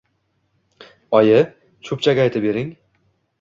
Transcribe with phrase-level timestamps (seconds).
[1.19, 1.35] Oyi,
[1.91, 2.73] cho‘pchak aytib bering.